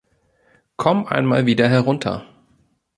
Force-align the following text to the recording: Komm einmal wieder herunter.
Komm 0.77 1.05
einmal 1.05 1.45
wieder 1.45 1.69
herunter. 1.69 2.25